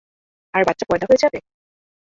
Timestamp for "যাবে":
1.23-1.39